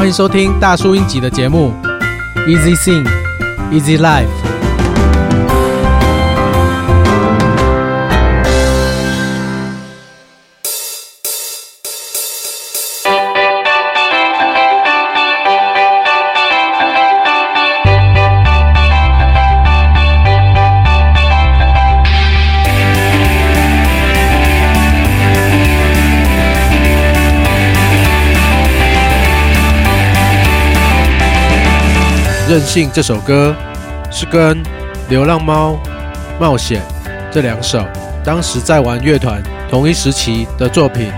[0.00, 1.74] 欢迎收听大叔英吉的节目
[2.48, 3.06] ，Easy Sing,
[3.70, 4.39] Easy Life。
[32.50, 33.54] 任性这首歌
[34.10, 34.60] 是跟
[35.08, 35.78] 《流浪猫
[36.40, 36.82] 冒险》
[37.30, 37.86] 这两首
[38.24, 41.12] 当时在玩乐团同一时期的作品，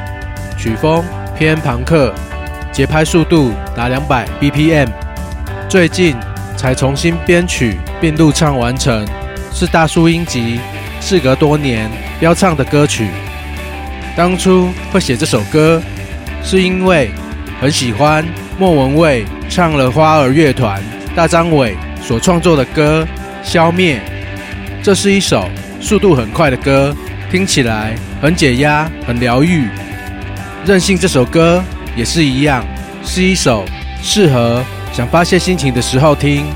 [0.59, 1.03] 曲风
[1.35, 2.13] 偏朋克，
[2.71, 4.91] 节拍速度达两百 BPM，
[5.71, 6.15] 最近
[6.55, 9.03] 才重新编曲并录唱完成，
[9.55, 10.61] 是大叔英集
[11.01, 11.91] 事隔多年
[12.21, 13.09] 飙唱的歌曲。
[14.15, 15.81] 当初会写这首歌，
[16.45, 17.11] 是因为
[17.59, 18.23] 很喜欢
[18.59, 20.79] 莫文蔚唱了花儿乐团。
[21.15, 23.07] 大张伟所创作的歌
[23.47, 24.01] 《消灭》，
[24.83, 25.47] 这是一首
[25.79, 26.97] 速度很快的歌，
[27.31, 29.69] 听起来很解压、很疗愈。
[30.65, 31.63] 任性这首歌
[31.95, 32.65] 也是一样，
[33.05, 33.67] 是一首
[34.03, 36.47] 适合想发泄心情的时候听。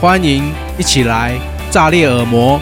[0.00, 1.38] 欢迎一起来
[1.70, 2.60] 炸裂耳膜！